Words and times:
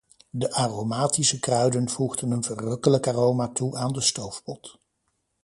De 0.29 0.53
aromatische 0.53 1.39
kruiden 1.39 1.89
voegden 1.89 2.31
een 2.31 2.43
verrukkelijk 2.43 3.07
aroma 3.07 3.47
toe 3.49 3.77
aan 3.77 3.93
de 3.93 4.01
stoofpot. 4.01 4.79